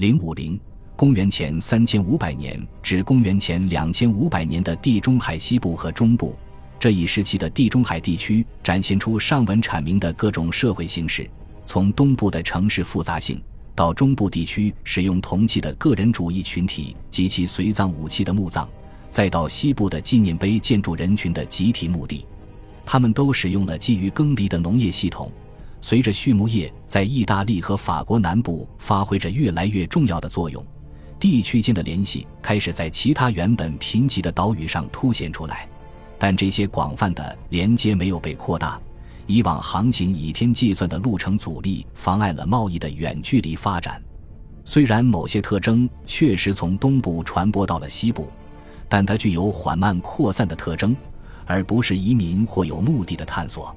[0.00, 0.58] 零五零
[0.96, 6.34] 公元前三千五百年至公元前两千五百年的地中海西部和中部
[6.78, 11.28] 这一时期的地中海地区，展现出上文阐明的各种社会形式，
[11.66, 13.38] 从东部的城市复杂性，
[13.74, 18.66] 到中部地区使用铜器的个人主义群体及其随葬武器的墓葬，
[19.10, 22.24] 再到西部的纪念碑建筑人群的集体墓地，
[22.86, 25.30] 他们都使用了基于耕犁的农业系统。
[25.80, 30.64] 随着畜牧业在意大利和法国南部发挥着越来越重要的作用，
[31.18, 35.68] 地区间的联系开始在其他原本贫瘠的岛屿上凸显出来。
[36.18, 38.78] 但这些广泛的连接没有被扩大，
[39.26, 44.02] 以往航行以天计算的路程阻力妨碍了贸易的远距离发展。
[44.62, 48.28] 虽然某些特征确实从东部传播到了西部，
[48.86, 50.94] 但它具有缓慢扩散的特征，
[51.46, 53.74] 而不是移民或有目的的探索。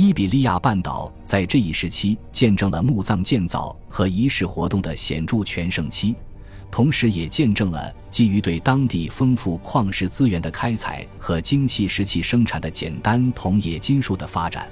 [0.00, 6.14] 伊比利亚半岛在这一时期见证了墓葬建造和仪式活动的显著全盛期，
[6.70, 14.70] 同时也见证了基于对当地丰富矿石资源的开采和精细石器生产的简单铜冶金术的发展。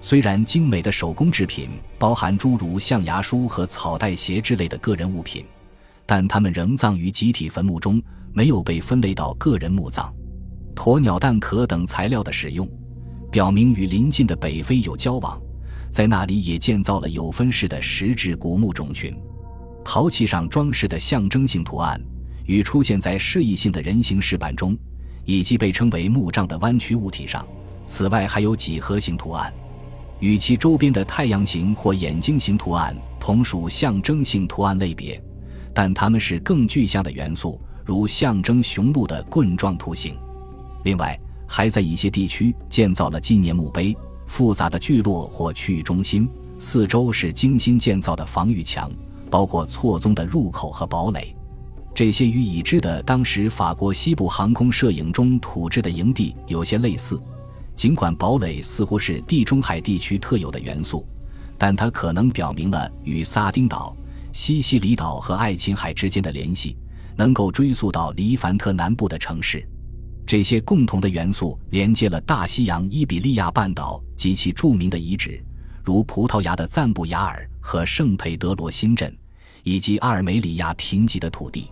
[0.00, 5.44] 虽然精美的手工制品包含诸如象牙梳和草带鞋之类的个人物品，
[6.04, 10.12] 但它们仍葬于集体坟墓中，没有被分类到个人墓葬。
[10.74, 12.68] 鸵鸟蛋壳等材料的使用。
[13.36, 15.38] 表明与邻近的北非有交往，
[15.90, 19.14] 在那里也建造了有分式的石质古墓种群。
[19.84, 22.00] 陶器上装饰的象征性图案，
[22.46, 24.74] 与出现在示意性的人形石板中，
[25.26, 27.46] 以及被称为墓葬的弯曲物体上。
[27.84, 29.52] 此外，还有几何形图案，
[30.18, 35.22] 与其周边的太阳形或眼睛形图案同属象征性图案类别，
[35.74, 40.16] 但它们是更具象的元素，如象征雄鹿的棍状图形。
[40.84, 41.14] 另外。
[41.46, 43.96] 还在一些地区建造了纪念墓碑。
[44.26, 48.90] 复杂的聚落或区域中心四周是精心建造的防御墙，
[49.30, 51.34] 包括错综的入口和堡垒。
[51.94, 57.20] 这些与已知的当时法国西部航空摄影中土制的营地有些类似。
[57.74, 61.06] 尽管堡垒似乎是地中海地区特有的元素，
[61.56, 63.94] 但它可能表明了与撒丁岛、
[64.32, 66.76] 西西里岛和爱琴海之间的联系，
[67.16, 69.66] 能够追溯到黎凡特南部的城市。
[70.26, 75.40] 这些共同的元素连接了大西洋伊比利亚半岛及其著名的遗址，
[75.84, 79.16] 如葡萄牙的赞布雅尔和圣佩德罗新镇，
[79.62, 81.70] 以及阿尔梅里亚贫瘠的土地。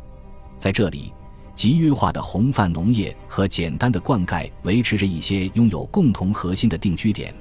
[0.57, 1.13] 在这里，
[1.57, 7.35] 集约化的红泛农业和简单的灌溉维持着一些拥有共同核心的定居点，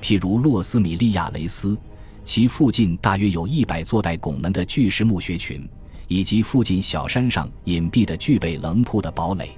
[0.00, 1.76] 譬如洛斯米利亚雷斯，
[2.24, 5.68] 其附近大约有一百座带拱门的巨石墓穴群，
[6.08, 9.50] 以及附近小山上隐蔽的具备棱铺的堡垒。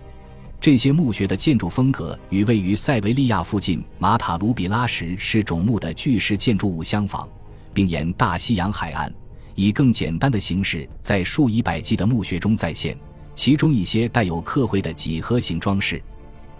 [0.61, 7.29] 这些墓穴的建筑风格与位于塞维利亚附近马塔卢比拉什是种墓的巨石建筑物相仿，
[7.73, 9.13] 并沿大西洋海岸
[9.55, 12.99] 以更简单的形式在数以百计的墓穴中再现，
[13.35, 16.03] 其中一些带有刻绘的几何形装饰。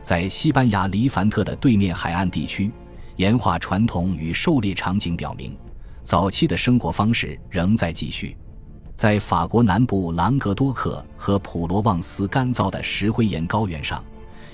[0.05, 2.71] 在西班牙黎凡特的对面海岸地区，
[3.17, 5.57] 岩画传统与狩猎场景表明，
[6.03, 8.37] 早期的生活方式仍在继续。
[8.97, 14.03] 在法国南部朗格多克和普罗旺斯干燥的石灰岩高原上，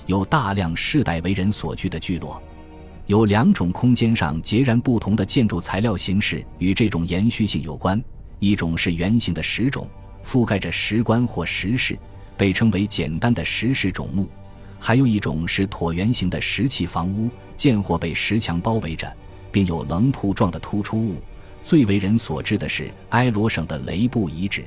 [0.05, 2.43] 有大量世代为人所居的聚落。
[3.05, 8.01] 有两种空间上截然不同的建筑材料形式与这种延续性有关：
[8.39, 9.87] 一种是圆形的石冢，
[10.25, 11.97] 覆盖着石棺或石室，
[12.35, 14.25] 被称为简单的石室冢墓；
[14.77, 19.09] 还有一种是椭圆形的石砌房屋，见或被石墙包围着，
[19.53, 21.15] 并有棱铺状的突出物。
[21.63, 24.65] 最为人所知的是埃罗省的雷布遗址，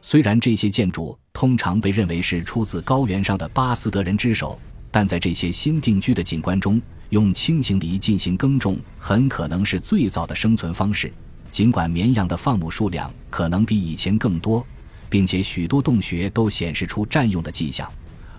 [0.00, 4.58] 虽然这些建筑通常被认为是出自高原上的巴斯德人之手，
[4.90, 11.12] 但在这些新定居的景观中，用轻型犁进行耕种很可能是最早的生存方式。
[11.52, 14.66] 尽管绵羊的放牧数量可能比以前更多，
[15.08, 17.88] 并且许多洞穴都显示出占用的迹象，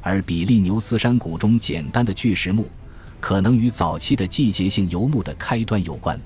[0.01, 2.67] 而比利牛斯山谷中简单的巨石墓
[3.21, 6.19] 可能与早期的季节性游牧的开端有关。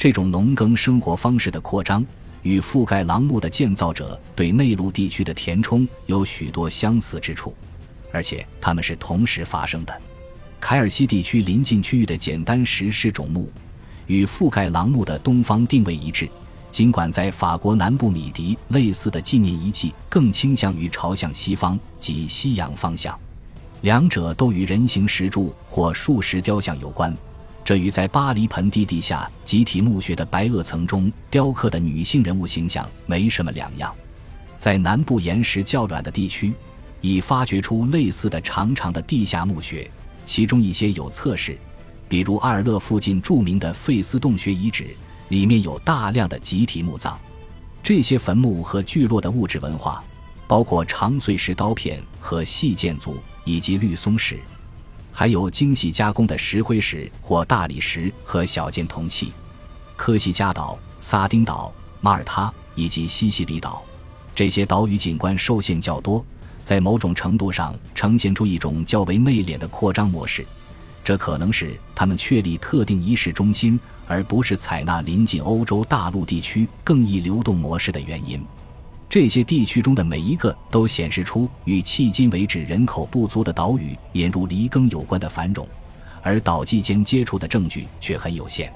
[0.00, 2.02] 这种农耕生活方式的扩张，
[2.40, 7.54] 与覆盖廊墓的建造者对内陆地区的填充有许多相似之处，
[8.10, 10.00] 而且它们是同时发生的。
[10.58, 13.52] 凯尔西地区临近区域的简单石室种墓，
[14.06, 16.26] 与覆盖廊墓的东方定位一致，
[16.70, 23.14] 尽管在法国南部米迪类似的纪念遗迹更倾向于朝向西方及西洋方向，
[23.82, 27.14] 两者都与人形石柱或树石雕像有关。
[27.70, 33.94] 这与在巴黎盆地地下集体墓穴的白垩层中雕刻的女性人物形象没什么两样。
[34.58, 36.52] 在南部岩石较软的地区，
[37.00, 39.88] 已发掘出类似的长长的地下墓穴，
[40.26, 41.56] 其中一些有侧室，
[42.08, 44.88] 比如阿尔勒附近著名的费斯洞穴遗址，
[45.28, 47.16] 里面有大量的集体墓葬。
[47.84, 50.02] 这些坟墓和聚落的物质文化，
[50.48, 54.40] 包括长碎石刀片和细剑组，以及绿松石，
[55.12, 59.32] 还有精细加工的石灰石或大理石和小件铜器。
[59.96, 63.82] 科西嘉岛、撒丁岛、马耳他以及西西里岛，
[64.34, 66.24] 这些岛屿景观受限较多，
[66.62, 70.46] 在某种程度上呈现出一种较为内敛的扩张模式。
[71.02, 78.42] 这可能是他们确立特定仪式中心，而不是采纳临近欧洲大陆地区更易流动模式的原因。
[79.10, 85.66] 这些地区中的每一个都显示出与迄今为止人口不足的岛屿引入犁耕有关的繁荣，
[86.22, 88.72] 而岛际间接触的证据却很有限。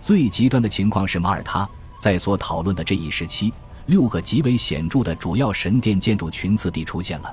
[0.00, 1.68] 最极端的情况是马耳他，
[2.00, 3.52] 在所讨论的这一时期，
[3.84, 7.30] 六个极为显著的主要神殿建筑群次地出现了，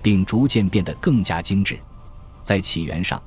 [0.00, 1.78] 并逐渐变得更加精致。
[2.42, 3.22] 在起源上。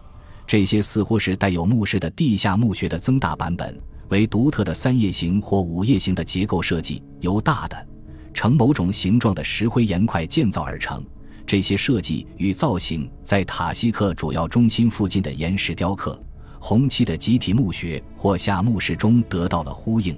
[0.48, 3.80] 这些似乎是带有墓室的地下墓穴的增大版本，
[4.10, 7.88] 为独特的三叶形或五叶形的结构设计，由大的
[8.36, 11.04] 呈某种形状的石灰岩块建造而成。
[11.48, 16.22] 这些设计与造型在塔西克主要中心附近的岩石雕刻、
[16.60, 20.16] 红漆的集体墓穴或下墓室中得到了呼应。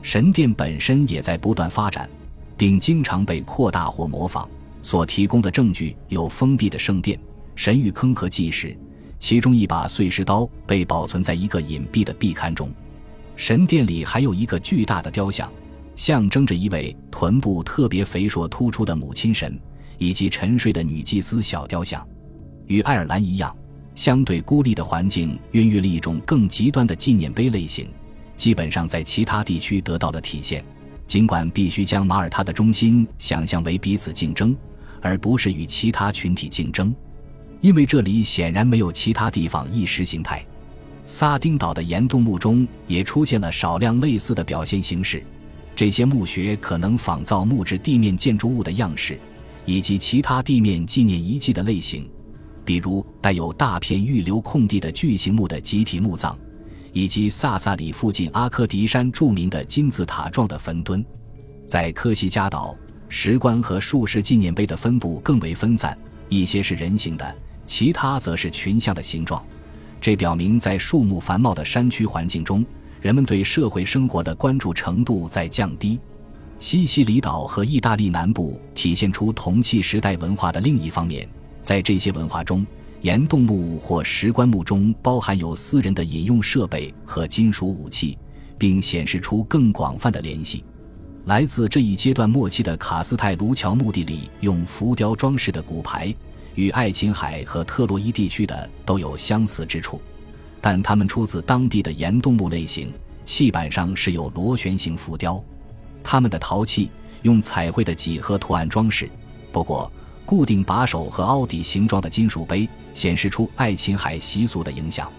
[0.00, 2.08] 神殿本身也在不断发展，
[2.56, 4.48] 并经常被扩大或模仿。
[4.82, 7.16] 所提供的证据有封闭的圣殿、
[7.54, 8.76] 神谕坑和祭石。
[9.18, 12.68] 其中一把碎石刀被保存在一个隐蔽的壁龛中，
[13.36, 15.48] 神殿里还有一个巨大的雕像，
[15.94, 19.58] 象征着一位臀部特别肥硕突出的母亲神，
[19.98, 22.06] 以及沉睡的女祭司小雕像。
[22.66, 23.54] 与爱尔兰一样，
[23.94, 27.88] 相对孤立的环境孕育了一种更极端的纪念碑类型，
[28.36, 30.64] 基本上在其他地区得到了体现。
[31.06, 34.56] 尽管必须将马耳他的中心想象为彼此竞争，
[35.02, 36.94] 而不是与其他群体竞争。
[37.60, 40.44] 因为这里显然没有其他地方意识形态，
[41.04, 45.22] 撒丁岛的岩洞墓中也出现了少量类似的表现形式。
[45.74, 49.18] 这些墓穴可能仿造木质地面建筑物的样式，
[49.64, 52.08] 以及其他地面纪念遗迹的类型，
[52.64, 56.36] 比如带有大片预留空地的巨型墓的集体墓葬，
[56.92, 61.04] 以及萨萨里附近阿科迪山著名的金字塔状的坟墩。
[61.66, 62.76] 在科西嘉岛，
[63.08, 65.96] 石棺和树石纪念碑的分布更为分散，
[66.28, 67.36] 一些是人形的。
[67.66, 69.42] 其他则是群像的形状，
[70.00, 72.64] 这表明在树木繁茂的山区环境中，
[73.02, 75.98] 人们对社会生活的关注程度在降低。
[76.60, 81.28] 西西里岛和意大利南部体现出铜器时代文化的另一方面，
[81.60, 82.64] 在这些文化中，
[83.00, 88.16] 岩洞墓或石棺墓中包含有私人的饮用设备和金属武器，
[88.56, 90.64] 并显示出更广泛的联系。
[91.24, 96.14] 来自这一阶段末期的卡斯泰卢桥墓地里用浮雕装饰的骨牌。
[96.54, 99.98] 与爱琴海和特洛伊地区的都有相似之处，
[100.62, 102.90] 但它们出自当地的岩洞墓类型，
[103.26, 105.42] 器板上是有螺旋形浮雕。
[106.02, 109.10] 它们的陶器用彩绘的几何图案装饰，
[109.52, 109.92] 不过
[110.24, 115.10] 固定把手和凹底形状的金属杯显示出爱琴海习俗的影响。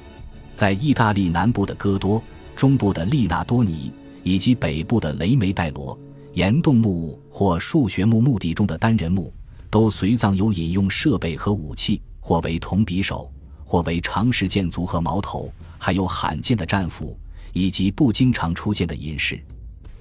[0.56, 2.24] 在意大利南部的戈多、
[2.56, 3.92] 中部的利纳多尼
[4.24, 5.96] 以及北部的雷梅代罗，
[6.34, 9.32] 岩洞墓或数学墓墓地中的单人墓。
[9.70, 13.33] 都随葬有饮用设备和武器，或为铜匕首，
[13.74, 17.18] 或为长石剑足和矛头，还有罕见的战斧，
[17.54, 19.44] 以及不经常出现的银饰。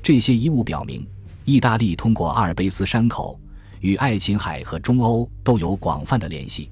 [0.02, 1.08] 这些遗物表明，
[1.46, 3.40] 意大利通过阿尔卑斯山口
[3.80, 6.68] 与爱琴海和中欧都有广泛的联系。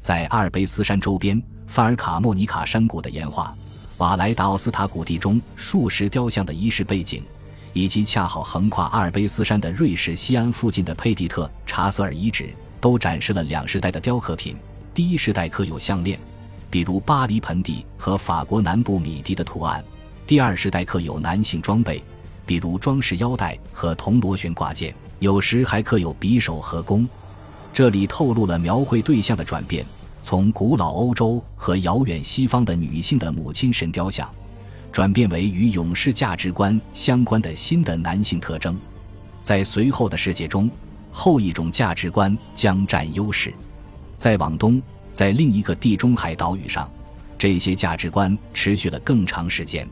[0.00, 3.54] 在阿尔卑斯山周边，范尔卡莫尼卡山谷的岩画、
[3.98, 7.22] 瓦莱达奥斯塔谷地中数十雕像的仪式背景。
[7.74, 12.48] 以及恰好横跨阿尔卑斯山的瑞士西安附近的佩蒂特查瑟尔遗址，
[12.80, 14.56] 都展示了两世代的雕刻品。
[14.94, 16.18] 第一世代刻有项链，
[16.70, 19.82] 比如巴黎盆地和法国南部米迪的图案；
[20.26, 22.02] 第二时代刻有男性装备，
[22.46, 27.06] 比如装饰腰带和铜螺旋挂件，有时还刻有匕首和弓。
[27.72, 29.84] 这里透露了描绘对象的转变，
[30.22, 34.30] 从古老欧洲和遥远西方的女性的母亲神雕像。
[34.92, 38.76] 转变为与勇士价值观相关的新的男性特征，
[39.40, 40.68] 在随后的世界中，
[41.12, 43.54] 后一种价值观将占优势。
[44.16, 46.90] 再往东，在另一个地中海岛屿上，
[47.38, 49.88] 这些价值观持续了更长时间。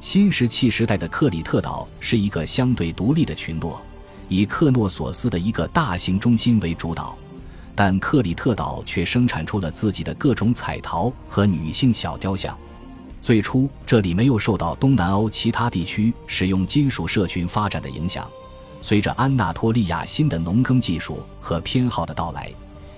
[0.00, 3.80] 新石器时代的克里特岛是一个相对独立的群落，
[4.28, 7.16] 以克诺索斯的一个大型中心为主导，
[7.74, 12.56] 但克里特岛却生产出了自己的各种彩陶和女性小雕像。
[13.20, 18.26] 最初，这里没有受到东南欧其他地区使用金属社群发展的影响。
[18.80, 22.50] 随着安纳托利亚新的农耕技术和偏好的到来，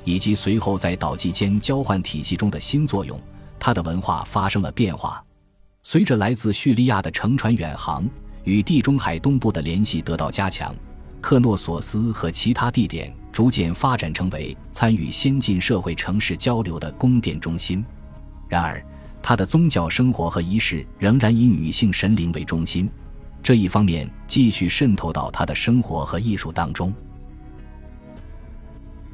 [0.04, 3.18] 以及随后在岛际间交换体系中的新作用，
[3.58, 5.22] 它的文化发生了变化。
[5.82, 8.08] 随着来自叙利亚的乘船远航
[8.44, 10.74] 与地中海东部的联系得到加强，
[11.20, 17.84] 克诺索斯和其他地点逐渐发展成为参与先进社会城市交流的宫殿中心。
[18.48, 18.84] 然而，
[19.22, 22.90] 他的宗教生活和仪式仍然以女性神灵为中心，
[23.42, 26.92] 这一方面继续渗透到他的生活和艺术当中。